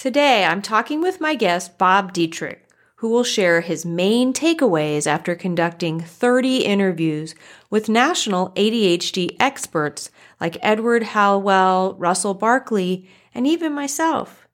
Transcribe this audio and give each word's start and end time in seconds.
Today, 0.00 0.46
I'm 0.46 0.62
talking 0.62 1.02
with 1.02 1.20
my 1.20 1.34
guest, 1.34 1.76
Bob 1.76 2.14
Dietrich, 2.14 2.66
who 2.96 3.10
will 3.10 3.22
share 3.22 3.60
his 3.60 3.84
main 3.84 4.32
takeaways 4.32 5.06
after 5.06 5.34
conducting 5.34 6.00
30 6.00 6.64
interviews 6.64 7.34
with 7.68 7.90
national 7.90 8.48
ADHD 8.52 9.36
experts 9.38 10.10
like 10.40 10.56
Edward 10.62 11.02
Hallowell, 11.02 11.96
Russell 11.98 12.32
Barkley, 12.32 13.10
and 13.34 13.46
even 13.46 13.74
myself. 13.74 14.48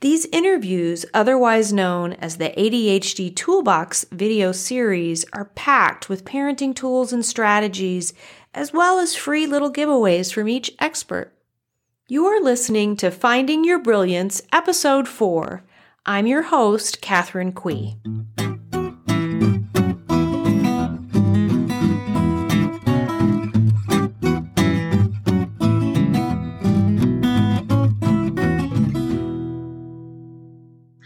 These 0.00 0.26
interviews, 0.32 1.06
otherwise 1.14 1.72
known 1.72 2.14
as 2.14 2.38
the 2.38 2.50
ADHD 2.58 3.36
Toolbox 3.36 4.06
video 4.10 4.50
series, 4.50 5.24
are 5.32 5.52
packed 5.54 6.08
with 6.08 6.24
parenting 6.24 6.74
tools 6.74 7.12
and 7.12 7.24
strategies, 7.24 8.12
as 8.52 8.72
well 8.72 8.98
as 8.98 9.14
free 9.14 9.46
little 9.46 9.72
giveaways 9.72 10.34
from 10.34 10.48
each 10.48 10.72
expert. 10.80 11.37
You 12.10 12.24
are 12.24 12.40
listening 12.40 12.96
to 12.96 13.10
Finding 13.10 13.64
Your 13.64 13.78
Brilliance, 13.78 14.40
Episode 14.50 15.06
4. 15.06 15.62
I'm 16.06 16.26
your 16.26 16.40
host, 16.40 17.02
Katherine 17.02 17.52
Quie. 17.52 17.98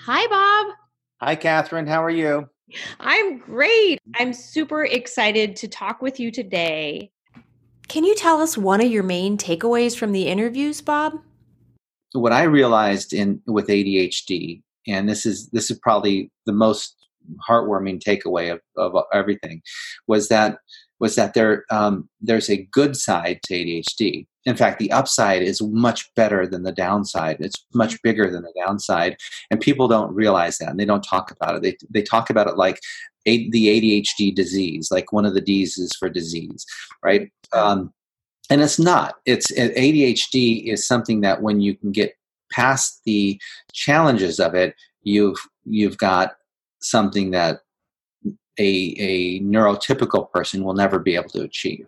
Hi, 0.04 0.26
Bob. 0.28 0.66
Hi, 1.20 1.34
Katherine. 1.34 1.88
How 1.88 2.04
are 2.04 2.10
you? 2.10 2.48
I'm 3.00 3.38
great. 3.38 3.98
I'm 4.14 4.32
super 4.32 4.84
excited 4.84 5.56
to 5.56 5.66
talk 5.66 6.00
with 6.00 6.20
you 6.20 6.30
today. 6.30 7.10
Can 7.92 8.04
you 8.04 8.14
tell 8.14 8.40
us 8.40 8.56
one 8.56 8.80
of 8.80 8.90
your 8.90 9.02
main 9.02 9.36
takeaways 9.36 9.94
from 9.94 10.12
the 10.12 10.26
interviews, 10.26 10.80
Bob? 10.80 11.12
What 12.12 12.32
I 12.32 12.44
realized 12.44 13.12
in 13.12 13.42
with 13.46 13.66
ADHD, 13.66 14.62
and 14.88 15.06
this 15.06 15.26
is 15.26 15.50
this 15.50 15.70
is 15.70 15.78
probably 15.78 16.30
the 16.46 16.54
most 16.54 16.96
heartwarming 17.46 18.02
takeaway 18.02 18.50
of, 18.50 18.60
of 18.78 19.04
everything, 19.12 19.60
was 20.06 20.28
that 20.28 20.56
was 21.00 21.16
that 21.16 21.34
there 21.34 21.66
um, 21.68 22.08
there's 22.22 22.48
a 22.48 22.66
good 22.72 22.96
side 22.96 23.40
to 23.44 23.52
ADHD. 23.52 24.26
In 24.44 24.56
fact, 24.56 24.78
the 24.78 24.90
upside 24.90 25.42
is 25.42 25.62
much 25.62 26.12
better 26.14 26.46
than 26.46 26.64
the 26.64 26.72
downside. 26.72 27.36
It's 27.38 27.64
much 27.74 28.00
bigger 28.02 28.30
than 28.30 28.42
the 28.42 28.52
downside, 28.66 29.16
and 29.50 29.60
people 29.60 29.88
don't 29.88 30.14
realize 30.14 30.58
that, 30.58 30.70
and 30.70 30.80
they 30.80 30.84
don't 30.84 31.04
talk 31.04 31.30
about 31.30 31.56
it. 31.56 31.62
They 31.62 31.76
they 31.90 32.02
talk 32.02 32.28
about 32.28 32.48
it 32.48 32.56
like 32.56 32.80
a, 33.26 33.48
the 33.50 33.68
ADHD 33.68 34.34
disease, 34.34 34.90
like 34.90 35.12
one 35.12 35.24
of 35.24 35.34
the 35.34 35.40
D's 35.40 35.78
is 35.78 35.92
for 35.96 36.08
disease, 36.08 36.66
right? 37.04 37.30
Um, 37.52 37.92
and 38.50 38.60
it's 38.60 38.78
not. 38.78 39.14
It's 39.26 39.50
ADHD 39.52 40.64
is 40.66 40.86
something 40.86 41.20
that 41.20 41.42
when 41.42 41.60
you 41.60 41.76
can 41.76 41.92
get 41.92 42.14
past 42.50 43.00
the 43.04 43.40
challenges 43.72 44.40
of 44.40 44.54
it, 44.54 44.74
you've 45.02 45.38
you've 45.64 45.98
got 45.98 46.32
something 46.80 47.30
that 47.30 47.60
a 48.58 48.94
a 48.98 49.40
neurotypical 49.40 50.30
person 50.32 50.64
will 50.64 50.74
never 50.74 50.98
be 50.98 51.14
able 51.14 51.30
to 51.30 51.42
achieve 51.42 51.86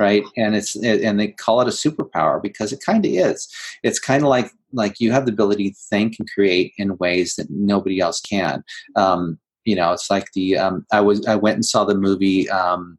right? 0.00 0.24
And 0.36 0.56
it's 0.56 0.74
and 0.74 1.20
they 1.20 1.28
call 1.28 1.60
it 1.60 1.68
a 1.68 1.70
superpower 1.70 2.42
because 2.42 2.72
it 2.72 2.82
kind 2.84 3.04
of 3.04 3.12
is. 3.12 3.48
It's 3.84 4.00
kind 4.00 4.24
of 4.24 4.28
like 4.28 4.50
like 4.72 4.98
you 4.98 5.12
have 5.12 5.26
the 5.26 5.32
ability 5.32 5.70
to 5.70 5.76
think 5.88 6.16
and 6.18 6.28
create 6.28 6.72
in 6.78 6.96
ways 6.96 7.36
that 7.36 7.50
nobody 7.50 8.00
else 8.00 8.20
can. 8.20 8.64
Um, 8.96 9.38
you 9.64 9.76
know 9.76 9.92
it's 9.92 10.10
like 10.10 10.32
the 10.32 10.56
um, 10.56 10.86
i 10.92 11.00
was 11.00 11.24
i 11.26 11.36
went 11.36 11.56
and 11.56 11.64
saw 11.64 11.84
the 11.84 11.94
movie 11.94 12.48
um, 12.50 12.98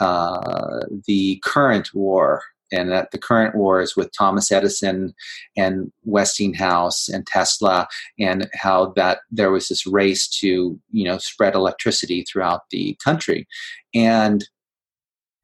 uh, 0.00 0.80
the 1.06 1.40
current 1.44 1.94
war 1.94 2.42
and 2.72 2.90
that 2.90 3.10
the 3.10 3.18
current 3.18 3.54
war 3.54 3.80
is 3.80 3.96
with 3.96 4.12
thomas 4.12 4.50
edison 4.50 5.14
and 5.56 5.92
westinghouse 6.04 7.08
and 7.08 7.26
tesla 7.26 7.86
and 8.18 8.48
how 8.54 8.92
that 8.96 9.18
there 9.30 9.50
was 9.50 9.68
this 9.68 9.86
race 9.86 10.28
to 10.28 10.78
you 10.90 11.04
know 11.04 11.18
spread 11.18 11.54
electricity 11.54 12.22
throughout 12.22 12.62
the 12.70 12.96
country. 13.04 13.46
And 13.94 14.44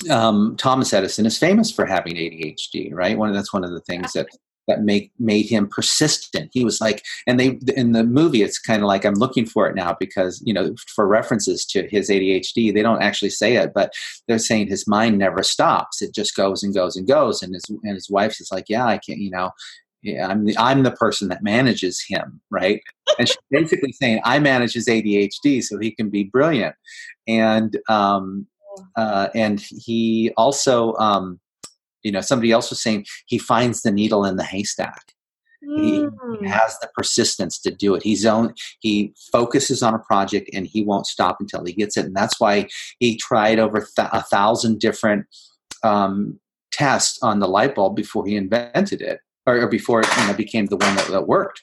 um, 0.09 0.57
Thomas 0.57 0.93
Edison 0.93 1.27
is 1.27 1.39
famous 1.39 1.71
for 1.71 1.85
having 1.85 2.15
ADHD, 2.15 2.93
right? 2.93 3.19
One 3.19 3.33
that's 3.33 3.53
one 3.53 3.65
of 3.65 3.71
the 3.71 3.81
things 3.81 4.13
that 4.13 4.29
that 4.71 4.83
make 4.83 5.11
made 5.19 5.47
him 5.47 5.67
persistent. 5.67 6.51
He 6.53 6.65
was 6.65 6.81
like, 6.81 7.05
and 7.27 7.39
they 7.39 7.59
in 7.77 7.93
the 7.93 8.05
movie, 8.05 8.43
it's 8.43 8.59
kind 8.59 8.83
of 8.83 8.87
like 8.87 9.05
I'm 9.05 9.15
looking 9.15 9.45
for 9.45 9.69
it 9.69 9.75
now 9.75 9.97
because 9.99 10.41
you 10.45 10.55
know 10.55 10.75
for 10.95 11.07
references 11.07 11.67
to 11.67 11.89
his 11.89 12.09
ADHD, 12.09 12.73
they 12.73 12.83
don't 12.83 13.03
actually 13.03 13.31
say 13.31 13.57
it, 13.57 13.73
but 13.75 13.93
they're 14.29 14.39
saying 14.39 14.69
his 14.69 14.87
mind 14.87 15.19
never 15.19 15.43
stops. 15.43 16.01
It 16.01 16.15
just 16.15 16.37
goes 16.37 16.63
and 16.63 16.75
goes 16.75 16.97
and 16.97 17.07
goes. 17.07 17.43
And 17.43 17.55
his 17.55 17.65
and 17.69 17.95
his 17.95 18.09
wife 18.09 18.41
is 18.41 18.51
like, 18.53 18.67
yeah, 18.69 18.87
I 18.87 18.99
can't, 18.99 19.19
you 19.19 19.31
know. 19.31 19.51
Yeah, 20.03 20.29
I'm 20.29 20.47
the 20.47 20.57
I'm 20.57 20.83
the 20.83 20.93
person 20.93 21.29
that 21.29 21.43
manages 21.43 22.03
him, 22.03 22.41
right? 22.51 22.81
And 23.19 23.29
she's 23.29 23.37
basically 23.51 23.93
saying 23.93 24.23
I 24.25 24.39
manage 24.39 24.73
his 24.73 24.87
ADHD 24.89 25.63
so 25.63 25.79
he 25.79 25.91
can 25.91 26.09
be 26.09 26.25
brilliant, 26.25 26.75
and 27.29 27.77
um, 27.87 28.47
uh, 28.97 29.29
and 29.35 29.61
he 29.61 30.33
also 30.37 30.95
um, 30.95 31.41
you 32.03 32.13
know 32.13 32.21
somebody 32.21 32.53
else 32.53 32.71
was 32.71 32.81
saying 32.81 33.07
he 33.27 33.39
finds 33.39 33.83
the 33.83 33.91
needle 33.91 34.25
in 34.25 34.37
the 34.37 34.45
haystack 34.45 35.13
mm. 35.65 35.79
he, 35.79 35.93
he, 35.93 36.07
hmm. 36.07 36.45
has 36.45 36.79
the 36.81 36.89
persistence 36.95 37.59
to 37.61 37.71
do 37.71 37.95
it 37.95 38.03
he's 38.03 38.27
own 38.27 38.55
he 38.81 39.13
focuses 39.33 39.83
on 39.83 39.95
a 39.95 39.99
project 39.99 40.51
and 40.53 40.67
he 40.67 40.83
won't 40.83 41.07
stop 41.07 41.37
until 41.41 41.65
he 41.65 41.73
gets 41.73 41.97
it 41.97 42.07
and 42.07 42.17
that's 42.17 42.41
why 42.41 42.67
he 42.99 43.17
tried 43.17 43.59
over 43.59 43.81
th- 43.81 44.09
a 44.13 44.23
thousand 44.23 44.81
different 44.81 45.27
um, 45.83 46.39
tests 46.73 47.19
on 47.23 47.41
the 47.41 47.49
light 47.49 47.75
bulb 47.75 47.97
before 47.97 48.27
he 48.27 48.37
invented 48.37 49.01
it 49.01 49.21
or, 49.47 49.63
or 49.63 49.69
before 49.69 50.01
it 50.01 50.09
you 50.19 50.27
know, 50.27 50.35
became 50.35 50.67
the 50.67 50.77
one 50.77 50.95
that, 50.97 51.09
that 51.09 51.27
worked 51.27 51.63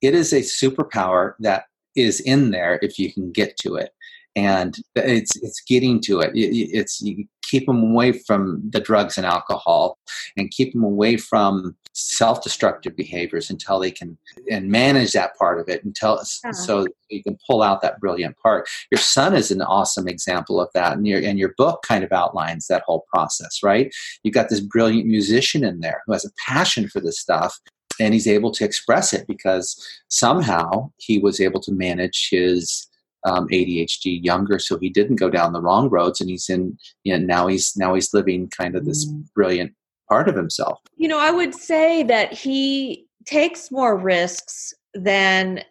it 0.00 0.14
is 0.14 0.32
a 0.32 0.40
superpower 0.40 1.34
that 1.40 1.64
is 1.96 2.20
in 2.20 2.50
there 2.50 2.78
if 2.82 2.98
you 2.98 3.12
can 3.12 3.30
get 3.30 3.56
to 3.56 3.76
it 3.76 3.90
and 4.36 4.76
it's 4.94 5.36
it's 5.36 5.60
getting 5.62 6.00
to 6.02 6.20
it. 6.20 6.32
It's 6.34 7.00
you 7.00 7.26
keep 7.42 7.66
them 7.66 7.82
away 7.82 8.12
from 8.12 8.62
the 8.70 8.80
drugs 8.80 9.16
and 9.16 9.26
alcohol, 9.26 9.98
and 10.36 10.50
keep 10.50 10.72
them 10.72 10.82
away 10.84 11.16
from 11.16 11.76
self-destructive 11.96 12.96
behaviors 12.96 13.50
until 13.50 13.78
they 13.78 13.90
can 13.90 14.18
and 14.50 14.68
manage 14.68 15.12
that 15.12 15.36
part 15.38 15.60
of 15.60 15.68
it 15.68 15.84
until 15.84 16.14
uh-huh. 16.14 16.52
so 16.52 16.86
you 17.08 17.22
can 17.22 17.38
pull 17.48 17.62
out 17.62 17.80
that 17.80 18.00
brilliant 18.00 18.36
part. 18.38 18.68
Your 18.90 18.98
son 18.98 19.34
is 19.34 19.52
an 19.52 19.62
awesome 19.62 20.08
example 20.08 20.60
of 20.60 20.68
that, 20.74 20.96
and 20.96 21.06
your 21.06 21.20
and 21.20 21.38
your 21.38 21.54
book 21.56 21.84
kind 21.86 22.02
of 22.02 22.12
outlines 22.12 22.66
that 22.66 22.82
whole 22.86 23.04
process. 23.14 23.62
Right? 23.62 23.94
You've 24.22 24.34
got 24.34 24.48
this 24.48 24.60
brilliant 24.60 25.06
musician 25.06 25.64
in 25.64 25.80
there 25.80 26.02
who 26.06 26.12
has 26.12 26.24
a 26.24 26.30
passion 26.46 26.88
for 26.88 27.00
this 27.00 27.20
stuff, 27.20 27.58
and 28.00 28.12
he's 28.12 28.26
able 28.26 28.50
to 28.52 28.64
express 28.64 29.12
it 29.12 29.26
because 29.28 29.80
somehow 30.08 30.90
he 30.96 31.18
was 31.18 31.40
able 31.40 31.60
to 31.60 31.72
manage 31.72 32.28
his 32.30 32.88
um, 33.24 33.48
ADHD 33.48 34.22
younger, 34.22 34.58
so 34.58 34.78
he 34.78 34.90
didn't 34.90 35.16
go 35.16 35.30
down 35.30 35.52
the 35.52 35.62
wrong 35.62 35.88
roads, 35.88 36.20
and 36.20 36.28
he's 36.28 36.48
in. 36.48 36.76
You 37.04 37.18
know, 37.18 37.24
now 37.24 37.46
he's 37.46 37.76
now 37.76 37.94
he's 37.94 38.12
living 38.12 38.48
kind 38.50 38.76
of 38.76 38.84
this 38.84 39.06
mm. 39.06 39.24
brilliant 39.34 39.72
part 40.08 40.28
of 40.28 40.36
himself. 40.36 40.78
You 40.96 41.08
know, 41.08 41.18
I 41.18 41.30
would 41.30 41.54
say 41.54 42.02
that 42.04 42.32
he 42.32 43.06
takes 43.24 43.70
more 43.70 43.96
risks 43.96 44.74
than 44.94 45.62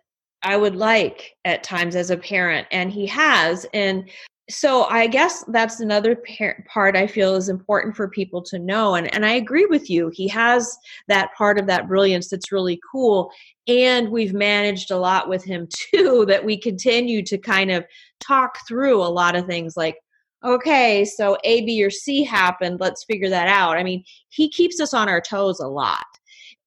I 0.44 0.58
would 0.58 0.76
like 0.76 1.36
at 1.46 1.64
times 1.64 1.96
as 1.96 2.10
a 2.10 2.18
parent, 2.18 2.68
and 2.72 2.92
he 2.92 3.06
has. 3.08 3.66
And 3.74 4.10
so 4.50 4.84
I 4.86 5.08
guess 5.08 5.44
that's 5.48 5.80
another 5.80 6.16
par- 6.16 6.66
part 6.68 6.98
I 6.98 7.08
feel 7.08 7.36
is 7.36 7.48
important 7.48 7.96
for 7.96 8.10
people 8.10 8.42
to 8.44 8.60
know. 8.60 8.96
And, 8.96 9.14
and 9.14 9.26
I 9.26 9.34
agree 9.34 9.66
with 9.66 9.90
you. 9.90 10.12
He 10.14 10.28
has 10.28 10.78
that 11.08 11.34
part 11.34 11.58
of 11.58 11.68
that 11.68 11.88
brilliance 11.88 12.30
that's 12.30 12.52
really 12.52 12.80
cool. 12.92 13.32
And 13.68 14.10
we've 14.10 14.34
managed 14.34 14.92
a 14.92 14.98
lot 14.98 15.30
with 15.30 15.44
him 15.44 15.68
too, 15.94 16.26
that 16.28 16.44
we 16.44 16.58
continue 16.58 17.24
to 17.24 17.38
kind 17.38 17.72
of 17.72 17.86
talk 18.20 18.58
through 18.68 19.02
a 19.02 19.08
lot 19.08 19.36
of 19.36 19.46
things 19.46 19.78
like, 19.78 19.98
okay, 20.44 21.06
so 21.06 21.38
A, 21.46 21.66
B, 21.66 21.82
or 21.82 21.90
C 21.90 22.24
happened. 22.24 22.82
Let's 22.82 23.06
figure 23.06 23.30
that 23.30 23.48
out. 23.48 23.78
I 23.78 23.84
mean, 23.84 24.04
he 24.28 24.50
keeps 24.50 24.82
us 24.82 24.94
on 24.94 25.08
our 25.08 25.22
toes 25.22 25.62
a 25.62 25.68
lot. 25.68 26.06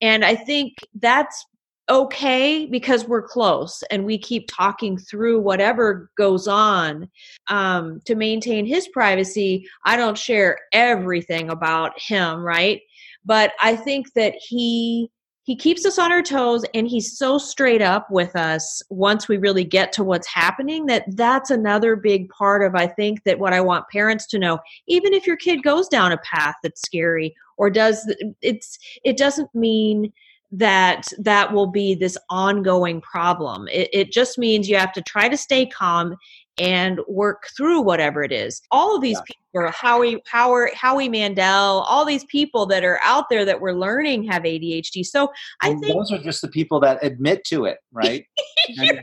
And 0.01 0.25
I 0.25 0.35
think 0.35 0.79
that's 0.95 1.45
okay 1.89 2.66
because 2.66 3.07
we're 3.07 3.22
close 3.22 3.83
and 3.91 4.05
we 4.05 4.19
keep 4.19 4.49
talking 4.49 4.99
through 4.99 5.41
whatever 5.41 6.10
goes 6.16 6.49
on 6.49 7.09
um, 7.49 8.01
to 8.05 8.15
maintain 8.15 8.66
his 8.66 8.89
privacy 8.89 9.66
i 9.84 9.97
don't 9.97 10.19
share 10.19 10.59
everything 10.72 11.51
about 11.51 11.93
him 12.01 12.41
right? 12.41 12.81
But 13.25 13.53
i 13.60 13.77
think 13.77 14.13
that 14.15 14.34
he 14.41 15.10
he 15.47 15.55
keeps 15.55 15.87
us 15.87 15.97
on 15.97 16.10
our 16.10 16.22
toes 16.22 16.65
and 16.75 16.89
he's 16.89 17.16
so 17.16 17.39
straight 17.39 17.81
up 17.81 18.10
with 18.10 18.34
us 18.34 18.83
once 18.91 19.28
we 19.28 19.37
really 19.37 19.63
get 19.63 19.93
to 19.93 20.03
what's 20.03 20.27
happening 20.27 20.87
that 20.87 21.05
that's 21.15 21.51
another 21.51 21.95
big 21.95 22.28
part 22.31 22.65
of 22.65 22.75
i 22.75 22.87
think 22.87 23.22
that 23.22 23.39
what 23.39 23.53
i 23.53 23.60
want 23.60 23.89
parents 23.89 24.27
to 24.27 24.39
know. 24.39 24.59
Even 24.89 25.15
if 25.15 25.27
your 25.27 25.37
kid 25.37 25.63
goes 25.63 25.89
down 25.89 26.10
a 26.10 26.19
path 26.19 26.57
that's 26.63 26.83
scary 26.83 27.34
or 27.57 27.71
does 27.71 28.13
it's 28.43 28.78
it 29.05 29.16
doesn't 29.16 29.55
mean 29.55 30.13
that 30.53 31.07
that 31.19 31.53
will 31.53 31.66
be 31.66 31.95
this 31.95 32.16
ongoing 32.31 33.01
problem. 33.01 33.69
It, 33.69 33.89
it 33.93 34.13
just 34.13 34.39
means 34.39 34.69
you 34.69 34.77
have 34.77 34.93
to 34.93 35.03
try 35.03 35.28
to 35.28 35.37
stay 35.37 35.66
calm 35.66 36.16
and 36.59 37.01
work 37.07 37.48
through 37.57 37.83
whatever 37.83 38.22
it 38.22 38.33
is. 38.33 38.63
All 38.71 38.97
of 38.97 39.03
these 39.03 39.19
yeah. 39.19 39.34
people, 39.63 39.72
Howie, 39.72 40.22
Howard, 40.27 40.71
Howie 40.75 41.09
Mandel, 41.09 41.81
all 41.89 42.04
these 42.04 42.25
people 42.25 42.66
that 42.66 42.84
are 42.84 42.98
out 43.03 43.28
there 43.28 43.45
that 43.45 43.60
we're 43.60 43.72
learning 43.72 44.25
have 44.25 44.43
ADHD. 44.43 45.04
So 45.04 45.31
I 45.60 45.75
think 45.75 45.87
those 45.95 46.13
are 46.13 46.19
just 46.19 46.43
the 46.43 46.48
people 46.48 46.81
that 46.81 46.98
admit 47.03 47.45
to 47.47 47.66
it, 47.66 47.78
right? 47.93 48.25
You're 48.69 49.03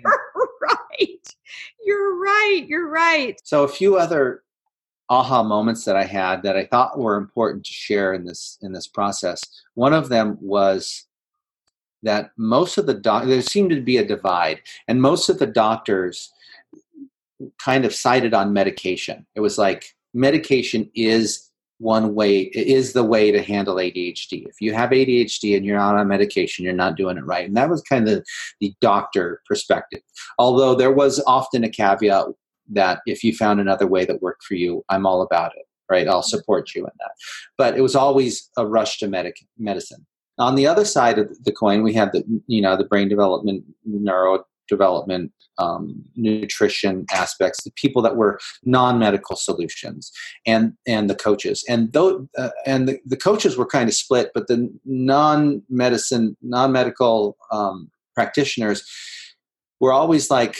right. 0.61 1.35
You're 1.85 2.19
right. 2.19 2.65
You're 2.67 2.89
right. 2.89 3.39
So 3.43 3.63
a 3.63 3.67
few 3.67 3.97
other 3.97 4.43
aha 5.09 5.43
moments 5.43 5.85
that 5.85 5.95
I 5.95 6.05
had 6.05 6.41
that 6.43 6.57
I 6.57 6.65
thought 6.65 6.97
were 6.97 7.17
important 7.17 7.65
to 7.65 7.73
share 7.73 8.13
in 8.13 8.25
this 8.25 8.57
in 8.61 8.71
this 8.71 8.87
process. 8.87 9.41
One 9.75 9.93
of 9.93 10.09
them 10.09 10.37
was 10.41 11.05
that 12.03 12.31
most 12.37 12.77
of 12.77 12.85
the 12.85 12.93
doc 12.93 13.25
there 13.25 13.41
seemed 13.41 13.71
to 13.71 13.81
be 13.81 13.97
a 13.97 14.05
divide, 14.05 14.61
and 14.87 15.01
most 15.01 15.29
of 15.29 15.39
the 15.39 15.47
doctors 15.47 16.31
kind 17.63 17.85
of 17.85 17.93
sided 17.93 18.33
on 18.33 18.53
medication. 18.53 19.25
It 19.35 19.39
was 19.39 19.57
like 19.57 19.95
medication 20.13 20.89
is 20.93 21.49
one 21.79 22.15
way 22.15 22.43
is 22.53 22.93
the 22.93 23.03
way 23.03 23.31
to 23.31 23.41
handle 23.41 23.75
ADHD. 23.75 24.47
If 24.47 24.61
you 24.61 24.73
have 24.73 24.91
ADHD 24.91 25.57
and 25.57 25.65
you're 25.65 25.77
not 25.77 25.95
on 25.95 26.07
medication, 26.07 26.63
you're 26.63 26.73
not 26.73 26.95
doing 26.95 27.17
it 27.17 27.25
right. 27.25 27.45
And 27.45 27.57
that 27.57 27.69
was 27.69 27.81
kind 27.81 28.07
of 28.07 28.25
the 28.61 28.73
doctor 28.79 29.41
perspective. 29.47 30.01
Although 30.39 30.75
there 30.75 30.93
was 30.93 31.21
often 31.27 31.63
a 31.63 31.69
caveat 31.69 32.27
that 32.69 32.99
if 33.05 33.23
you 33.23 33.35
found 33.35 33.59
another 33.59 33.87
way 33.87 34.05
that 34.05 34.21
worked 34.21 34.43
for 34.43 34.55
you, 34.55 34.83
I'm 34.89 35.05
all 35.05 35.21
about 35.21 35.51
it, 35.57 35.65
right? 35.89 36.07
I'll 36.07 36.23
support 36.23 36.73
you 36.73 36.85
in 36.85 36.91
that. 36.99 37.11
But 37.57 37.77
it 37.77 37.81
was 37.81 37.95
always 37.95 38.49
a 38.57 38.65
rush 38.65 38.99
to 38.99 39.07
medic- 39.07 39.45
medicine. 39.57 40.05
On 40.39 40.55
the 40.55 40.65
other 40.67 40.85
side 40.85 41.19
of 41.19 41.43
the 41.43 41.51
coin, 41.51 41.83
we 41.83 41.93
had 41.93 42.11
the 42.11 42.23
you 42.47 42.61
know 42.61 42.75
the 42.75 42.85
brain 42.85 43.07
development, 43.07 43.63
neuro 43.85 44.43
development, 44.67 45.31
um, 45.57 46.03
nutrition 46.15 47.05
aspects, 47.11 47.63
the 47.63 47.71
people 47.75 48.01
that 48.01 48.15
were 48.15 48.39
non-medical 48.63 49.35
solutions, 49.35 50.11
and 50.45 50.73
and 50.87 51.09
the 51.09 51.15
coaches, 51.15 51.63
and 51.69 51.93
though 51.93 52.27
uh, 52.37 52.49
and 52.65 52.87
the, 52.87 52.99
the 53.05 53.17
coaches 53.17 53.57
were 53.57 53.65
kind 53.65 53.87
of 53.87 53.95
split, 53.95 54.31
but 54.33 54.47
the 54.47 54.73
non-medicine, 54.85 56.35
non-medical 56.41 57.37
um, 57.51 57.91
practitioners 58.15 58.89
were 59.79 59.93
always 59.93 60.31
like, 60.31 60.55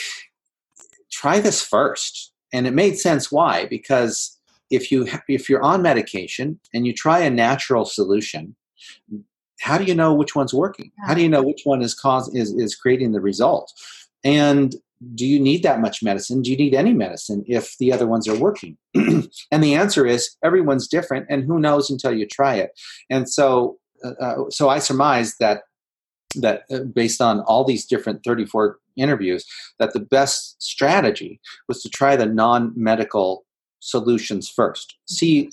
try 1.11 1.39
this 1.39 1.61
first, 1.63 2.33
and 2.51 2.67
it 2.67 2.73
made 2.73 2.97
sense 2.97 3.31
why 3.31 3.65
because 3.65 4.39
if 4.69 4.91
you 4.91 5.07
if 5.27 5.49
you're 5.49 5.63
on 5.63 5.81
medication 5.81 6.59
and 6.73 6.85
you 6.85 6.93
try 6.93 7.19
a 7.19 7.29
natural 7.29 7.85
solution 7.85 8.55
how 9.59 9.77
do 9.77 9.83
you 9.83 9.95
know 9.95 10.13
which 10.13 10.35
one's 10.35 10.53
working? 10.53 10.91
How 11.05 11.13
do 11.13 11.21
you 11.21 11.29
know 11.29 11.43
which 11.43 11.61
one 11.63 11.81
is 11.81 11.93
cause 11.93 12.33
is, 12.33 12.53
is 12.53 12.75
creating 12.75 13.11
the 13.11 13.21
result? 13.21 13.71
And 14.23 14.75
do 15.15 15.25
you 15.25 15.39
need 15.39 15.63
that 15.63 15.81
much 15.81 16.01
medicine? 16.01 16.41
Do 16.41 16.51
you 16.51 16.57
need 16.57 16.73
any 16.73 16.93
medicine 16.93 17.43
if 17.47 17.77
the 17.77 17.91
other 17.91 18.07
ones 18.07 18.27
are 18.27 18.37
working? 18.37 18.77
and 18.95 19.63
the 19.63 19.75
answer 19.75 20.05
is 20.05 20.35
everyone's 20.43 20.87
different, 20.87 21.27
and 21.29 21.43
who 21.43 21.59
knows 21.59 21.89
until 21.89 22.13
you 22.13 22.25
try 22.25 22.55
it. 22.55 22.71
And 23.09 23.29
so, 23.29 23.77
uh, 24.03 24.13
uh 24.19 24.35
so 24.49 24.69
I 24.69 24.79
surmise 24.79 25.35
that 25.39 25.63
that 26.35 26.63
uh, 26.71 26.79
based 26.79 27.21
on 27.21 27.41
all 27.41 27.63
these 27.63 27.85
different 27.85 28.23
34 28.23 28.79
interviews, 28.95 29.45
that 29.79 29.93
the 29.93 29.99
best 29.99 30.61
strategy 30.61 31.39
was 31.67 31.81
to 31.83 31.89
try 31.89 32.15
the 32.15 32.25
non-medical 32.25 33.45
solutions 33.79 34.49
first, 34.49 34.95
see 35.05 35.49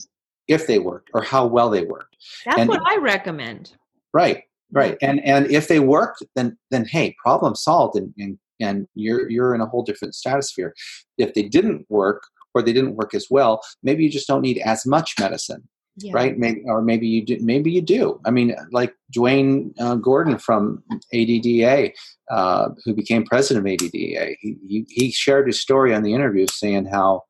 if 0.49 0.67
they 0.67 0.79
worked 0.79 1.11
or 1.13 1.23
how 1.23 1.47
well 1.47 1.71
they 1.71 1.85
worked. 1.85 2.17
That's 2.47 2.61
and, 2.61 2.69
what 2.69 2.83
I 2.87 2.97
recommend. 2.97 3.73
Right, 4.13 4.43
right. 4.73 4.97
And 5.03 5.25
and 5.25 5.51
if 5.51 5.69
they 5.69 5.81
work, 5.81 6.17
then 6.37 6.57
then 6.71 6.85
hey, 6.85 7.15
problem 7.23 7.55
solved, 7.55 7.97
and 7.97 8.13
and, 8.19 8.39
and 8.61 8.89
you're 8.95 9.31
you're 9.31 9.55
in 9.55 9.61
a 9.61 9.67
whole 9.67 9.83
different 9.83 10.15
stratosphere. 10.15 10.75
If 11.19 11.35
they 11.35 11.43
didn't 11.43 11.87
work 11.89 12.23
or 12.55 12.63
they 12.63 12.73
didn't 12.73 12.97
work 12.97 13.15
as 13.15 13.27
well, 13.31 13.63
maybe 13.83 14.03
you 14.05 14.11
just 14.11 14.27
don't 14.27 14.43
need 14.43 14.59
as 14.59 14.87
much 14.87 15.15
medicine. 15.19 15.69
Yeah. 15.97 16.13
right 16.15 16.39
maybe 16.39 16.63
or 16.67 16.81
maybe 16.81 17.07
you 17.07 17.27
do 17.27 17.37
maybe 17.41 17.71
you 17.71 17.83
do 17.83 18.21
i 18.25 18.31
mean 18.31 18.55
like 18.71 18.95
Duane 19.13 19.75
uh, 19.81 19.97
gordon 19.97 20.39
from 20.39 20.83
ADDA, 21.13 21.93
uh, 22.31 22.69
who 22.85 22.95
became 22.95 23.25
president 23.25 23.67
of 23.67 23.73
ADDA, 23.73 24.37
he, 24.41 24.57
he, 24.67 24.87
he 24.89 25.11
shared 25.11 25.49
his 25.49 25.61
story 25.61 25.93
on 25.93 26.03
the 26.03 26.15
interview 26.15 26.47
saying 26.51 26.87
how 26.87 27.25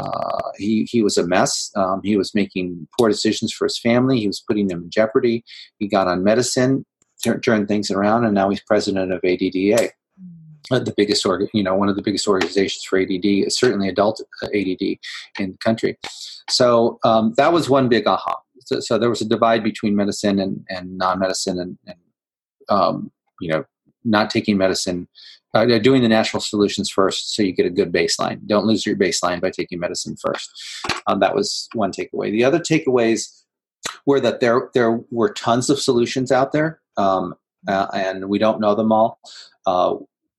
uh, 0.00 0.50
he 0.56 0.88
he 0.90 1.02
was 1.02 1.18
a 1.18 1.26
mess. 1.26 1.70
Um, 1.76 2.00
he 2.02 2.16
was 2.16 2.34
making 2.34 2.88
poor 2.98 3.08
decisions 3.08 3.52
for 3.52 3.66
his 3.66 3.78
family. 3.78 4.18
He 4.20 4.26
was 4.26 4.42
putting 4.46 4.68
them 4.68 4.84
in 4.84 4.90
jeopardy. 4.90 5.44
He 5.78 5.88
got 5.88 6.08
on 6.08 6.24
medicine, 6.24 6.84
turned 7.44 7.68
things 7.68 7.90
around, 7.90 8.24
and 8.24 8.34
now 8.34 8.48
he's 8.48 8.62
president 8.62 9.12
of 9.12 9.20
ADDA, 9.22 9.90
uh, 10.70 10.78
the 10.78 10.94
biggest 10.96 11.24
org, 11.26 11.48
you 11.52 11.62
know, 11.62 11.74
one 11.74 11.88
of 11.88 11.96
the 11.96 12.02
biggest 12.02 12.28
organizations 12.28 12.84
for 12.84 12.98
ADD, 12.98 13.52
certainly 13.52 13.88
adult 13.88 14.20
ADD 14.44 14.98
in 15.38 15.52
the 15.52 15.58
country. 15.62 15.98
So 16.48 16.98
um, 17.04 17.34
that 17.36 17.52
was 17.52 17.68
one 17.68 17.88
big 17.88 18.06
aha. 18.06 18.36
So, 18.64 18.80
so, 18.80 18.98
there 18.98 19.10
was 19.10 19.20
a 19.20 19.28
divide 19.28 19.64
between 19.64 19.96
medicine 19.96 20.38
and, 20.38 20.64
and 20.68 20.96
non-medicine, 20.96 21.58
and, 21.58 21.78
and 21.86 21.98
um, 22.68 23.10
you 23.40 23.50
know, 23.50 23.64
not 24.04 24.30
taking 24.30 24.56
medicine 24.56 25.08
uh, 25.54 25.78
doing 25.78 26.02
the 26.02 26.08
natural 26.08 26.40
solutions 26.40 26.90
first 26.90 27.34
so 27.34 27.42
you 27.42 27.52
get 27.52 27.66
a 27.66 27.70
good 27.70 27.92
baseline. 27.92 28.40
Don't 28.46 28.66
lose 28.66 28.86
your 28.86 28.96
baseline 28.96 29.40
by 29.40 29.50
taking 29.50 29.80
medicine 29.80 30.16
first. 30.16 30.50
Um, 31.06 31.20
that 31.20 31.34
was 31.34 31.68
one 31.74 31.92
takeaway. 31.92 32.30
The 32.30 32.44
other 32.44 32.60
takeaways 32.60 33.42
were 34.06 34.20
that 34.20 34.40
there 34.40 34.70
there 34.74 35.00
were 35.10 35.32
tons 35.32 35.70
of 35.70 35.80
solutions 35.80 36.30
out 36.30 36.52
there, 36.52 36.80
um, 36.96 37.34
uh, 37.68 37.86
and 37.92 38.28
we 38.28 38.38
don't 38.38 38.60
know 38.60 38.74
them 38.74 38.92
all. 38.92 39.18
Uh, 39.66 39.96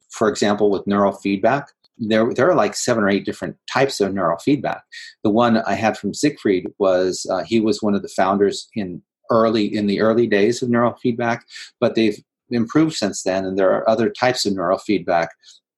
for 0.10 0.30
example, 0.30 0.70
with 0.70 0.86
neurofeedback, 0.86 1.68
there 1.98 2.34
there 2.34 2.50
are 2.50 2.56
like 2.56 2.76
seven 2.76 3.04
or 3.04 3.10
eight 3.10 3.26
different 3.26 3.58
types 3.72 4.00
of 4.00 4.14
neurofeedback. 4.14 4.82
The 5.24 5.30
one 5.30 5.58
I 5.58 5.74
had 5.74 5.98
from 5.98 6.14
Siegfried 6.14 6.68
was 6.80 7.26
uh, 7.30 7.44
he 7.44 7.60
was 7.60 7.82
one 7.82 7.96
of 7.96 8.02
the 8.02 8.10
founders 8.10 8.70
in 8.76 9.02
early 9.30 9.66
in 9.66 9.88
the 9.88 10.02
early 10.02 10.28
days 10.28 10.62
of 10.62 10.70
neurofeedback, 10.70 11.42
but 11.80 11.96
they've 11.96 12.22
improved 12.52 12.96
since 12.96 13.24
then, 13.24 13.46
and 13.46 13.58
there 13.58 13.72
are 13.72 13.90
other 13.90 14.10
types 14.10 14.46
of 14.46 14.54
neurofeedback 14.54 15.28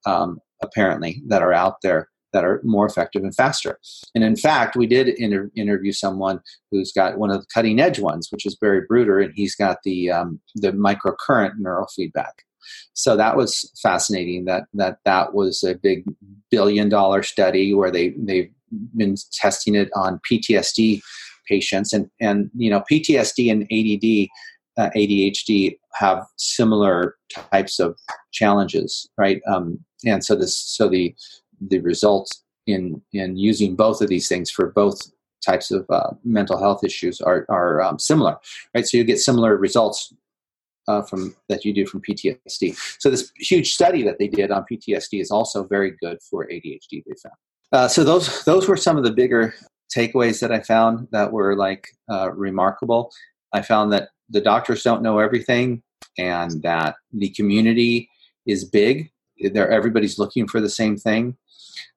um, 0.05 0.39
apparently 0.61 1.21
that 1.27 1.41
are 1.41 1.53
out 1.53 1.81
there 1.81 2.09
that 2.33 2.43
are 2.43 2.59
more 2.63 2.85
effective 2.85 3.23
and 3.23 3.33
faster. 3.33 3.79
And 4.13 4.23
in 4.23 4.35
fact, 4.35 4.75
we 4.75 4.87
did 4.87 5.07
inter- 5.07 5.51
interview 5.55 5.91
someone 5.91 6.41
who's 6.71 6.91
got 6.91 7.17
one 7.17 7.29
of 7.29 7.39
the 7.39 7.47
cutting 7.53 7.79
edge 7.79 7.99
ones, 7.99 8.29
which 8.31 8.45
is 8.45 8.55
Barry 8.55 8.81
Bruder, 8.87 9.19
and 9.19 9.31
he's 9.35 9.55
got 9.55 9.77
the 9.83 10.11
um, 10.11 10.39
the 10.55 10.71
microcurrent 10.71 11.53
neurofeedback. 11.61 12.31
So 12.93 13.15
that 13.15 13.37
was 13.37 13.71
fascinating. 13.81 14.45
That 14.45 14.63
that 14.73 14.97
that 15.05 15.33
was 15.33 15.63
a 15.63 15.75
big 15.75 16.03
billion 16.49 16.89
dollar 16.89 17.23
study 17.23 17.73
where 17.73 17.91
they 17.91 18.15
they've 18.17 18.51
been 18.97 19.15
testing 19.31 19.75
it 19.75 19.89
on 19.95 20.19
PTSD 20.29 21.01
patients, 21.47 21.93
and 21.93 22.09
and 22.19 22.49
you 22.55 22.69
know 22.69 22.83
PTSD 22.91 23.51
and 23.51 23.63
ADD 23.63 24.29
uh, 24.77 24.89
ADHD 24.95 25.77
have 25.93 26.25
similar 26.37 27.15
types 27.51 27.79
of 27.79 27.97
challenges, 28.31 29.07
right? 29.17 29.41
Um, 29.47 29.79
and 30.05 30.23
so 30.23 30.35
this, 30.35 30.57
so 30.57 30.89
the 30.89 31.15
the 31.69 31.79
results 31.79 32.43
in 32.67 33.01
in 33.13 33.37
using 33.37 33.75
both 33.75 34.01
of 34.01 34.09
these 34.09 34.27
things 34.27 34.49
for 34.49 34.71
both 34.71 34.99
types 35.45 35.71
of 35.71 35.85
uh, 35.89 36.11
mental 36.23 36.57
health 36.57 36.83
issues 36.83 37.21
are 37.21 37.45
are 37.49 37.81
um, 37.81 37.99
similar, 37.99 38.37
right? 38.73 38.87
So 38.87 38.97
you 38.97 39.03
get 39.03 39.19
similar 39.19 39.57
results 39.57 40.13
uh, 40.87 41.01
from 41.03 41.35
that 41.49 41.63
you 41.65 41.73
do 41.73 41.85
from 41.85 42.01
PTSD. 42.01 42.75
So 42.99 43.09
this 43.09 43.31
huge 43.37 43.73
study 43.73 44.03
that 44.03 44.19
they 44.19 44.27
did 44.27 44.51
on 44.51 44.65
PTSD 44.69 45.21
is 45.21 45.31
also 45.31 45.63
very 45.65 45.91
good 45.91 46.19
for 46.29 46.47
ADHD. 46.47 47.03
They 47.05 47.15
found. 47.21 47.35
Uh, 47.71 47.87
so 47.87 48.03
those 48.03 48.43
those 48.45 48.67
were 48.67 48.77
some 48.77 48.97
of 48.97 49.03
the 49.03 49.11
bigger 49.11 49.53
takeaways 49.95 50.39
that 50.39 50.51
I 50.51 50.61
found 50.61 51.07
that 51.11 51.31
were 51.31 51.55
like 51.55 51.87
uh, 52.09 52.31
remarkable. 52.31 53.11
I 53.53 53.61
found 53.61 53.91
that 53.93 54.09
the 54.33 54.41
doctors 54.41 54.83
don't 54.83 55.03
know 55.03 55.19
everything 55.19 55.81
and 56.17 56.61
that 56.63 56.95
the 57.13 57.29
community 57.29 58.09
is 58.45 58.65
big. 58.65 59.11
They're, 59.39 59.71
everybody's 59.71 60.19
looking 60.19 60.47
for 60.47 60.59
the 60.59 60.69
same 60.69 60.97
thing. 60.97 61.37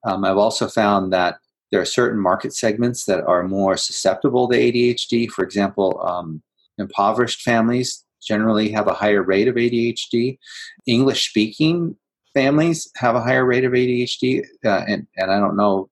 Um, 0.04 0.24
I've 0.24 0.36
also 0.36 0.68
found 0.68 1.12
that 1.12 1.38
there 1.72 1.80
are 1.80 1.86
certain 1.86 2.20
market 2.20 2.54
segments 2.54 3.04
that 3.06 3.24
are 3.24 3.42
more 3.42 3.76
susceptible 3.76 4.48
to 4.48 4.56
ADHD. 4.56 5.28
For 5.28 5.42
example, 5.42 6.00
um, 6.06 6.42
impoverished 6.78 7.42
families 7.42 8.04
generally 8.22 8.70
have 8.70 8.86
a 8.86 8.94
higher 8.94 9.22
rate 9.22 9.48
of 9.48 9.56
ADHD. 9.56 10.38
English 10.86 11.28
speaking 11.28 11.96
families 12.34 12.90
have 12.96 13.16
a 13.16 13.20
higher 13.22 13.46
rate 13.46 13.64
of 13.64 13.72
ADHD, 13.72 14.44
uh, 14.64 14.84
and, 14.86 15.06
and 15.16 15.30
I 15.32 15.40
don't 15.40 15.56
know 15.56 15.88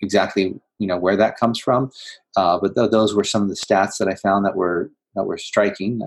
exactly 0.00 0.58
you 0.78 0.86
know 0.86 0.98
where 0.98 1.16
that 1.16 1.38
comes 1.38 1.58
from, 1.58 1.90
uh, 2.36 2.58
but 2.60 2.74
th- 2.74 2.90
those 2.90 3.14
were 3.14 3.24
some 3.24 3.42
of 3.42 3.48
the 3.48 3.54
stats 3.54 3.98
that 3.98 4.08
I 4.08 4.14
found 4.14 4.44
that 4.44 4.56
were 4.56 4.90
that 5.16 5.24
we're 5.24 5.36
striking. 5.38 6.00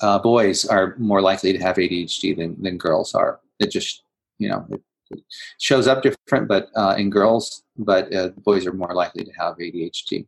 Uh, 0.00 0.18
boys 0.18 0.64
are 0.64 0.94
more 0.98 1.20
likely 1.20 1.52
to 1.52 1.58
have 1.58 1.76
ADHD 1.76 2.36
than, 2.36 2.60
than 2.62 2.76
girls 2.76 3.14
are. 3.14 3.40
It 3.58 3.70
just, 3.70 4.02
you 4.38 4.48
know, 4.48 4.66
it, 4.70 4.82
shows 5.60 5.86
up 5.86 6.02
different, 6.02 6.48
but 6.48 6.68
uh, 6.76 6.94
in 6.98 7.10
girls, 7.10 7.62
but 7.76 8.12
uh, 8.14 8.28
boys 8.44 8.66
are 8.66 8.72
more 8.72 8.94
likely 8.94 9.24
to 9.24 9.32
have 9.38 9.56
ADHD. 9.56 10.26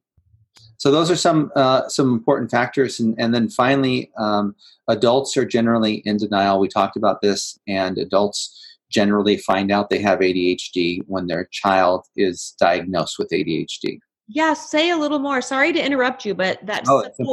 So 0.76 0.92
those 0.92 1.10
are 1.10 1.16
some 1.16 1.50
uh, 1.56 1.88
some 1.88 2.12
important 2.12 2.50
factors, 2.50 3.00
and, 3.00 3.16
and 3.18 3.34
then 3.34 3.48
finally, 3.48 4.12
um, 4.16 4.54
adults 4.86 5.36
are 5.36 5.44
generally 5.44 5.96
in 6.06 6.18
denial. 6.18 6.60
We 6.60 6.68
talked 6.68 6.96
about 6.96 7.20
this, 7.20 7.58
and 7.66 7.98
adults 7.98 8.64
generally 8.90 9.36
find 9.36 9.70
out 9.72 9.90
they 9.90 10.00
have 10.00 10.20
ADHD 10.20 11.02
when 11.06 11.26
their 11.26 11.48
child 11.50 12.06
is 12.16 12.54
diagnosed 12.60 13.18
with 13.18 13.28
ADHD. 13.30 13.98
Yeah, 14.28 14.52
say 14.52 14.90
a 14.90 14.96
little 14.96 15.18
more. 15.18 15.40
Sorry 15.40 15.72
to 15.72 15.84
interrupt 15.84 16.26
you, 16.26 16.34
but 16.34 16.58
that's 16.64 16.88
oh, 16.88 17.02
so 17.16 17.24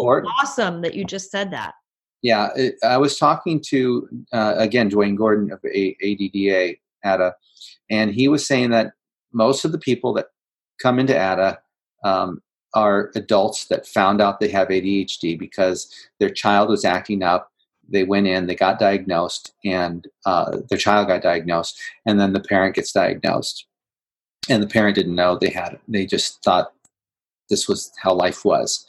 awesome 0.42 0.82
that 0.82 0.94
you 0.94 1.04
just 1.04 1.30
said 1.30 1.52
that. 1.52 1.74
Yeah, 2.22 2.50
it, 2.56 2.76
I 2.84 2.98
was 2.98 3.20
talking 3.20 3.62
to 3.68 4.08
uh, 4.32 4.56
again 4.58 4.90
Duane 4.90 5.16
Gordon 5.16 5.52
of 5.52 5.60
a- 5.66 5.96
ADDA 6.02 6.80
ADA, 7.06 7.36
and 7.90 8.12
he 8.12 8.28
was 8.28 8.48
saying 8.48 8.72
that 8.72 8.94
most 9.34 9.66
of 9.66 9.74
the 9.74 9.78
people 9.78 10.14
that 10.14 10.28
come 10.82 10.98
into 10.98 11.14
ADA 11.14 11.60
um, 12.04 12.42
are 12.74 13.12
adults 13.16 13.66
that 13.66 13.86
found 13.86 14.22
out 14.22 14.40
they 14.40 14.48
have 14.48 14.70
ADHD 14.70 15.38
because 15.38 15.92
their 16.20 16.30
child 16.30 16.70
was 16.70 16.86
acting 16.86 17.24
up. 17.24 17.52
They 17.88 18.04
went 18.04 18.28
in, 18.28 18.48
they 18.48 18.56
got 18.56 18.80
diagnosed, 18.80 19.54
and 19.64 20.08
uh, 20.26 20.60
their 20.70 20.78
child 20.78 21.08
got 21.08 21.22
diagnosed, 21.22 21.80
and 22.06 22.20
then 22.20 22.34
the 22.34 22.40
parent 22.40 22.76
gets 22.76 22.92
diagnosed, 22.92 23.68
and 24.50 24.64
the 24.64 24.68
parent 24.68 24.96
didn't 24.96 25.14
know 25.16 25.38
they 25.38 25.50
had 25.50 25.74
it. 25.74 25.82
They 25.88 26.06
just 26.06 26.42
thought 26.42 26.72
this 27.50 27.68
was 27.68 27.92
how 27.98 28.14
life 28.14 28.44
was. 28.46 28.86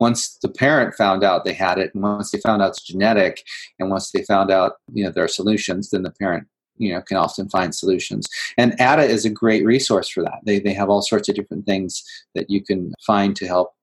Once 0.00 0.38
the 0.42 0.48
parent 0.48 0.94
found 0.94 1.24
out 1.24 1.44
they 1.44 1.52
had 1.52 1.78
it, 1.78 1.92
and 1.94 2.02
once 2.02 2.30
they 2.30 2.38
found 2.38 2.62
out 2.62 2.70
it's 2.70 2.82
genetic, 2.82 3.42
and 3.78 3.90
once 3.90 4.10
they 4.10 4.22
found 4.22 4.50
out 4.50 4.74
you 4.92 5.04
know 5.04 5.10
there 5.10 5.24
are 5.24 5.28
solutions, 5.28 5.90
then 5.90 6.02
the 6.02 6.10
parent 6.10 6.46
you 6.78 6.92
know 6.92 7.02
can 7.02 7.16
often 7.16 7.48
find 7.48 7.74
solutions. 7.74 8.26
And 8.56 8.72
ADA 8.74 9.04
is 9.04 9.24
a 9.24 9.30
great 9.30 9.64
resource 9.64 10.08
for 10.08 10.22
that. 10.22 10.40
They 10.44 10.58
they 10.58 10.74
have 10.74 10.88
all 10.88 11.02
sorts 11.02 11.28
of 11.28 11.34
different 11.34 11.66
things 11.66 12.02
that 12.34 12.48
you 12.48 12.62
can 12.62 12.94
find 13.06 13.36
to 13.36 13.46
help 13.46 13.74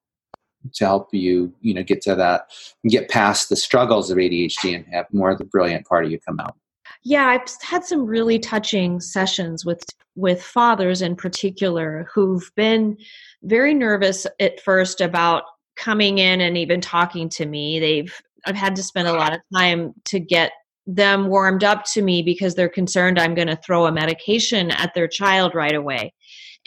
to 0.74 0.86
help 0.86 1.10
you 1.12 1.53
you 1.62 1.74
know 1.74 1.84
get 1.84 2.01
to 2.01 2.15
that 2.15 2.50
get 2.88 3.10
past 3.10 3.50
the 3.50 3.55
struggles 3.55 4.10
of 4.10 4.17
ADHD 4.17 4.75
and 4.75 4.86
have 4.91 5.05
more 5.12 5.32
of 5.32 5.38
the 5.38 5.46
brilliant 5.46 5.86
part 5.86 6.05
of 6.05 6.12
you 6.12 6.20
come 6.20 6.39
out. 6.39 6.55
Yeah, 7.03 7.27
I've 7.27 7.48
had 7.62 7.86
some 7.86 8.05
really 8.05 8.39
touching 8.39 9.00
sessions 9.00 9.63
with 9.63 9.84
with 10.15 10.41
fathers 10.41 11.01
in 11.01 11.15
particular 11.15 12.08
who've 12.13 12.50
been 12.55 12.98
very 13.46 13.74
nervous 13.74 14.28
at 14.40 14.60
first 14.62 15.02
about 15.02 15.44
coming 15.75 16.18
in 16.18 16.42
and 16.42 16.58
even 16.58 16.82
talking 16.82 17.30
to 17.30 17.46
me. 17.46 17.80
They've 17.80 18.22
I've 18.48 18.56
had 18.56 18.75
to 18.75 18.84
spend 18.84 19.08
a 19.08 19.14
lot 19.14 19.34
of 19.34 19.42
time 19.54 19.94
to 20.06 20.20
get 20.20 20.52
them 20.88 21.28
warmed 21.28 21.64
up 21.64 21.84
to 21.84 22.02
me 22.04 22.22
because 22.22 22.54
they're 22.54 22.70
concerned 22.70 23.18
I'm 23.18 23.34
going 23.34 23.48
to 23.48 23.56
throw 23.56 23.88
a 23.88 23.92
medication 23.92 24.70
at 24.70 24.94
their 24.94 25.08
child 25.08 25.56
right 25.56 25.74
away. 25.74 26.14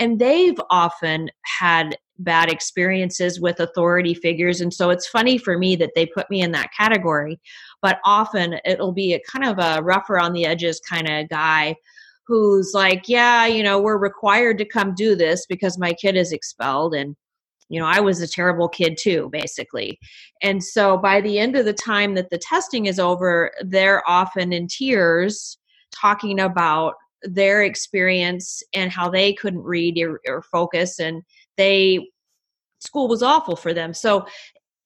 And 0.00 0.18
they've 0.18 0.58
often 0.70 1.30
had 1.44 1.96
bad 2.18 2.50
experiences 2.50 3.40
with 3.40 3.60
authority 3.60 4.14
figures. 4.14 4.60
And 4.60 4.74
so 4.74 4.90
it's 4.90 5.06
funny 5.06 5.38
for 5.38 5.56
me 5.56 5.76
that 5.76 5.92
they 5.94 6.04
put 6.06 6.28
me 6.30 6.42
in 6.42 6.50
that 6.52 6.70
category. 6.76 7.38
But 7.80 8.00
often 8.04 8.58
it'll 8.64 8.92
be 8.92 9.14
a 9.14 9.20
kind 9.30 9.44
of 9.44 9.58
a 9.58 9.82
rougher 9.82 10.18
on 10.18 10.32
the 10.32 10.46
edges 10.46 10.80
kind 10.80 11.08
of 11.08 11.28
guy 11.28 11.76
who's 12.28 12.72
like, 12.74 13.08
yeah, 13.08 13.46
you 13.46 13.62
know, 13.62 13.80
we're 13.80 13.98
required 13.98 14.58
to 14.58 14.64
come 14.64 14.94
do 14.94 15.16
this 15.16 15.46
because 15.46 15.78
my 15.78 15.94
kid 15.94 16.14
is 16.14 16.30
expelled. 16.30 16.94
And, 16.94 17.16
you 17.70 17.80
know, 17.80 17.86
I 17.86 18.00
was 18.00 18.20
a 18.20 18.28
terrible 18.28 18.68
kid 18.68 18.98
too, 19.00 19.30
basically. 19.32 19.98
And 20.42 20.62
so 20.62 20.98
by 20.98 21.20
the 21.20 21.38
end 21.38 21.56
of 21.56 21.64
the 21.64 21.72
time 21.72 22.14
that 22.14 22.30
the 22.30 22.38
testing 22.38 22.86
is 22.86 23.00
over, 23.00 23.50
they're 23.62 24.08
often 24.08 24.52
in 24.52 24.68
tears 24.68 25.58
talking 25.90 26.38
about 26.38 26.94
their 27.22 27.62
experience 27.62 28.62
and 28.74 28.92
how 28.92 29.08
they 29.08 29.32
couldn't 29.32 29.62
read 29.62 29.98
or, 29.98 30.20
or 30.28 30.42
focus 30.42 31.00
and 31.00 31.22
they 31.56 32.06
school 32.78 33.08
was 33.08 33.24
awful 33.24 33.56
for 33.56 33.74
them 33.74 33.92
so 33.92 34.24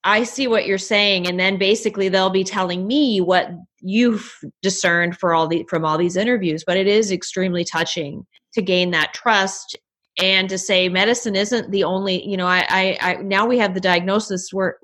I 0.05 0.25
see 0.25 0.49
what 0.49 0.67
you're 0.67 0.79
saying, 0.79 1.29
and 1.29 1.39
then 1.39 1.59
basically 1.59 2.09
they'll 2.09 2.31
be 2.31 2.45
telling 2.45 2.87
me 2.87 3.21
what 3.21 3.51
you've 3.83 4.33
discerned 4.63 5.19
for 5.19 5.35
all 5.35 5.47
the 5.47 5.65
from 5.69 5.85
all 5.85 5.99
these 5.99 6.17
interviews. 6.17 6.65
But 6.67 6.77
it 6.77 6.87
is 6.87 7.13
extremely 7.13 7.65
touching 7.65 8.27
to 8.55 8.63
gain 8.63 8.91
that 8.93 9.13
trust 9.15 9.79
and 10.21 10.49
to 10.49 10.59
say 10.59 10.89
medicine 10.89 11.37
isn't 11.37 11.71
the 11.71 11.85
only. 11.85 12.27
You 12.27 12.37
know, 12.37 12.47
I, 12.47 12.67
I, 12.69 12.99
I 13.01 13.15
now 13.23 13.47
we 13.47 13.59
have 13.59 13.75
the 13.75 13.81
diagnosis 13.81 14.53
where 14.53 14.79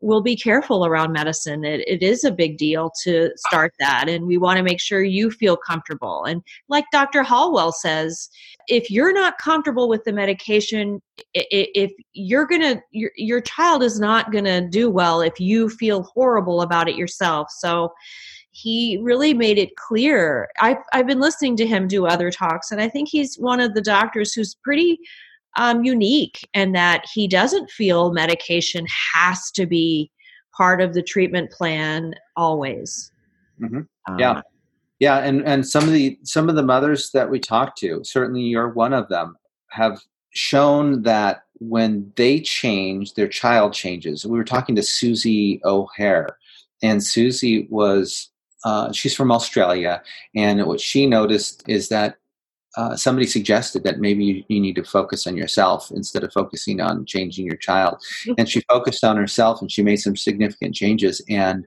we'll 0.00 0.22
be 0.22 0.36
careful 0.36 0.86
around 0.86 1.12
medicine. 1.12 1.64
It, 1.64 1.86
it 1.86 2.02
is 2.02 2.24
a 2.24 2.32
big 2.32 2.56
deal 2.56 2.90
to 3.04 3.30
start 3.36 3.72
that, 3.78 4.08
and 4.08 4.26
we 4.26 4.38
want 4.38 4.56
to 4.56 4.62
make 4.62 4.80
sure 4.80 5.02
you 5.02 5.30
feel 5.30 5.56
comfortable. 5.56 6.24
And 6.24 6.42
like 6.68 6.84
Dr. 6.92 7.22
Hallowell 7.22 7.72
says, 7.72 8.30
if 8.68 8.90
you're 8.90 9.12
not 9.12 9.38
comfortable 9.38 9.88
with 9.88 10.04
the 10.04 10.12
medication, 10.12 11.00
if 11.34 11.92
you're 12.12 12.46
gonna, 12.46 12.80
your, 12.92 13.10
your 13.16 13.40
child 13.40 13.82
is 13.82 14.00
not 14.00 14.32
gonna 14.32 14.66
do 14.68 14.90
well 14.90 15.20
if 15.20 15.38
you 15.38 15.68
feel 15.68 16.04
horrible 16.14 16.62
about 16.62 16.88
it 16.88 16.96
yourself. 16.96 17.48
So 17.50 17.92
he 18.50 18.98
really 19.02 19.32
made 19.32 19.58
it 19.58 19.76
clear. 19.76 20.48
I've, 20.60 20.78
I've 20.92 21.06
been 21.06 21.20
listening 21.20 21.56
to 21.56 21.66
him 21.66 21.86
do 21.86 22.06
other 22.06 22.30
talks, 22.30 22.70
and 22.70 22.80
I 22.80 22.88
think 22.88 23.08
he's 23.08 23.36
one 23.36 23.60
of 23.60 23.74
the 23.74 23.80
doctors 23.80 24.32
who's 24.32 24.54
pretty 24.54 24.98
um, 25.56 25.84
unique 25.84 26.48
and 26.54 26.74
that 26.74 27.04
he 27.12 27.26
doesn't 27.26 27.70
feel 27.70 28.12
medication 28.12 28.86
has 29.14 29.50
to 29.52 29.66
be 29.66 30.10
part 30.56 30.80
of 30.80 30.94
the 30.94 31.02
treatment 31.02 31.50
plan 31.50 32.14
always. 32.36 33.12
Mm-hmm. 33.60 34.18
Yeah. 34.18 34.30
Um, 34.30 34.42
yeah, 34.98 35.18
and, 35.18 35.42
and 35.46 35.66
some 35.66 35.84
of 35.84 35.92
the 35.92 36.18
some 36.24 36.50
of 36.50 36.56
the 36.56 36.62
mothers 36.62 37.10
that 37.12 37.30
we 37.30 37.40
talk 37.40 37.74
to, 37.76 38.02
certainly 38.04 38.42
you're 38.42 38.68
one 38.68 38.92
of 38.92 39.08
them, 39.08 39.34
have 39.70 39.98
shown 40.32 41.02
that 41.02 41.44
when 41.58 42.12
they 42.16 42.40
change, 42.40 43.14
their 43.14 43.28
child 43.28 43.72
changes. 43.72 44.26
We 44.26 44.36
were 44.36 44.44
talking 44.44 44.76
to 44.76 44.82
Susie 44.82 45.60
O'Hare, 45.64 46.36
and 46.82 47.02
Susie 47.02 47.66
was 47.70 48.29
uh, 48.64 48.92
she's 48.92 49.14
from 49.14 49.32
Australia, 49.32 50.02
and 50.34 50.64
what 50.66 50.80
she 50.80 51.06
noticed 51.06 51.62
is 51.66 51.88
that 51.88 52.16
uh, 52.76 52.94
somebody 52.94 53.26
suggested 53.26 53.82
that 53.82 53.98
maybe 53.98 54.24
you, 54.24 54.44
you, 54.48 54.60
need 54.60 54.76
to 54.76 54.84
focus 54.84 55.26
on 55.26 55.36
yourself 55.36 55.90
instead 55.90 56.22
of 56.22 56.32
focusing 56.32 56.80
on 56.80 57.04
changing 57.04 57.44
your 57.44 57.56
child. 57.56 57.94
Mm-hmm. 57.94 58.34
And 58.38 58.48
she 58.48 58.60
focused 58.68 59.02
on 59.02 59.16
herself, 59.16 59.60
and 59.60 59.70
she 59.70 59.82
made 59.82 59.96
some 59.96 60.16
significant 60.16 60.74
changes, 60.74 61.20
and 61.28 61.66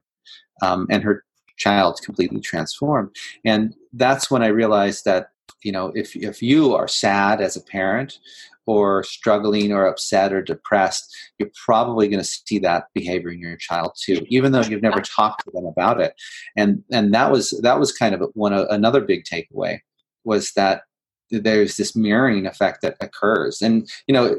um, 0.62 0.88
and 0.90 1.04
her 1.04 1.26
child 1.58 2.00
completely 2.04 2.40
transformed. 2.40 3.16
And 3.44 3.74
that's 3.92 4.32
when 4.32 4.44
I 4.44 4.48
realized 4.48 5.04
that 5.06 5.32
you 5.62 5.72
know 5.72 5.92
if 5.94 6.16
if 6.16 6.42
you 6.42 6.74
are 6.74 6.88
sad 6.88 7.42
as 7.42 7.58
a 7.58 7.62
parent 7.62 8.20
or 8.66 9.04
struggling 9.04 9.72
or 9.72 9.86
upset 9.86 10.34
or 10.34 10.42
depressed, 10.42 11.16
you're 11.38 11.52
probably 11.66 12.08
going 12.08 12.20
to 12.20 12.26
see 12.26 12.60
that 12.60 12.86
behavior 12.94 13.32
in 13.32 13.40
your 13.40 13.58
child 13.58 13.92
too, 14.02 14.26
even 14.30 14.52
though 14.52 14.62
you've 14.62 14.82
never 14.82 15.02
talked 15.02 15.44
to 15.46 15.52
them 15.52 15.66
about 15.66 16.00
it. 16.00 16.14
And 16.56 16.84
and 16.92 17.14
that 17.14 17.32
was 17.32 17.52
that 17.62 17.80
was 17.80 17.92
kind 17.92 18.16
of 18.16 18.24
one 18.34 18.54
another 18.54 19.02
big 19.02 19.26
takeaway 19.26 19.80
was 20.24 20.54
that 20.54 20.84
there's 21.32 21.78
this 21.78 21.96
mirroring 21.96 22.46
effect 22.46 22.82
that 22.82 22.96
occurs. 23.02 23.62
And 23.62 23.90
you 24.08 24.14
know, 24.14 24.36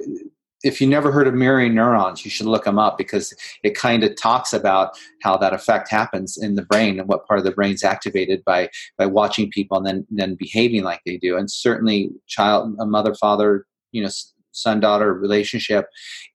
if 0.64 0.80
you 0.80 0.86
never 0.86 1.12
heard 1.12 1.28
of 1.28 1.34
mirroring 1.34 1.74
neurons, 1.74 2.24
you 2.24 2.30
should 2.30 2.46
look 2.46 2.64
them 2.64 2.78
up 2.78 2.96
because 2.96 3.34
it 3.62 3.76
kind 3.76 4.02
of 4.02 4.16
talks 4.16 4.52
about 4.52 4.98
how 5.22 5.36
that 5.36 5.52
effect 5.52 5.90
happens 5.90 6.38
in 6.38 6.54
the 6.54 6.62
brain 6.62 6.98
and 6.98 7.06
what 7.06 7.26
part 7.26 7.38
of 7.38 7.44
the 7.44 7.52
brain's 7.52 7.84
activated 7.84 8.42
by 8.44 8.70
by 8.96 9.06
watching 9.06 9.50
people 9.50 9.76
and 9.76 9.86
then 9.86 10.06
then 10.10 10.34
behaving 10.34 10.82
like 10.82 11.00
they 11.04 11.18
do. 11.18 11.36
And 11.36 11.50
certainly, 11.50 12.10
child, 12.26 12.74
a 12.80 12.86
mother 12.86 13.14
father, 13.14 13.66
you 13.94 14.02
know, 14.02 14.10
son 14.52 14.80
daughter 14.80 15.14
relationship 15.14 15.86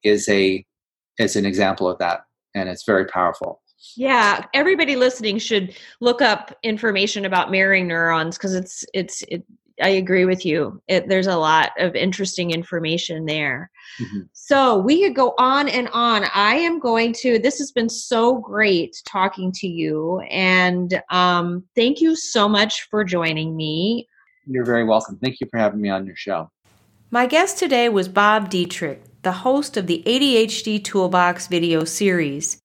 is 0.03 0.27
a 0.29 0.65
is 1.19 1.35
an 1.35 1.45
example 1.45 1.89
of 1.89 1.99
that, 1.99 2.21
and 2.55 2.69
it's 2.69 2.85
very 2.85 3.05
powerful. 3.05 3.61
Yeah, 3.95 4.45
everybody 4.53 4.95
listening 4.95 5.37
should 5.37 5.75
look 6.01 6.21
up 6.21 6.57
information 6.63 7.25
about 7.25 7.51
mirroring 7.51 7.87
neurons 7.87 8.37
because 8.37 8.55
it's 8.55 8.85
it's 8.93 9.23
it 9.27 9.43
I 9.81 9.89
agree 9.89 10.25
with 10.25 10.45
you. 10.45 10.81
It, 10.87 11.07
there's 11.07 11.27
a 11.27 11.37
lot 11.37 11.71
of 11.79 11.95
interesting 11.95 12.51
information 12.51 13.25
there. 13.25 13.71
Mm-hmm. 14.01 14.19
So 14.33 14.77
we 14.77 15.01
could 15.01 15.15
go 15.15 15.33
on 15.37 15.69
and 15.69 15.87
on. 15.89 16.25
I 16.33 16.55
am 16.55 16.79
going 16.79 17.13
to. 17.19 17.39
This 17.39 17.59
has 17.59 17.71
been 17.71 17.89
so 17.89 18.37
great 18.37 19.01
talking 19.05 19.51
to 19.53 19.67
you, 19.67 20.19
and 20.29 21.01
um, 21.09 21.63
thank 21.75 22.01
you 22.01 22.15
so 22.15 22.47
much 22.49 22.87
for 22.89 23.03
joining 23.03 23.55
me. 23.55 24.07
You're 24.45 24.65
very 24.65 24.83
welcome. 24.83 25.17
Thank 25.21 25.39
you 25.39 25.47
for 25.49 25.57
having 25.57 25.81
me 25.81 25.89
on 25.89 26.05
your 26.05 26.15
show. 26.15 26.49
My 27.11 27.25
guest 27.25 27.57
today 27.57 27.89
was 27.89 28.07
Bob 28.07 28.51
Dietrich, 28.51 29.01
the 29.23 29.31
host 29.31 29.77
of 29.77 29.87
the 29.87 30.03
ADHD 30.05 30.83
Toolbox 30.83 31.47
video 31.47 31.83
series. 31.83 32.61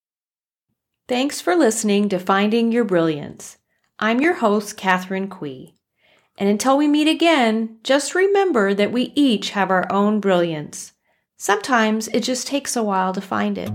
Thanks 1.08 1.40
for 1.40 1.56
listening 1.56 2.10
to 2.10 2.18
Finding 2.18 2.70
Your 2.70 2.84
Brilliance. 2.84 3.56
I'm 3.98 4.20
your 4.20 4.34
host, 4.34 4.76
Katherine 4.76 5.28
Quie. 5.28 5.76
And 6.36 6.46
until 6.46 6.76
we 6.76 6.86
meet 6.88 7.08
again, 7.08 7.78
just 7.82 8.14
remember 8.14 8.74
that 8.74 8.92
we 8.92 9.14
each 9.14 9.50
have 9.50 9.70
our 9.70 9.90
own 9.90 10.20
brilliance. 10.20 10.92
Sometimes 11.38 12.08
it 12.08 12.20
just 12.20 12.46
takes 12.46 12.76
a 12.76 12.82
while 12.82 13.14
to 13.14 13.22
find 13.22 13.56
it. 13.56 13.70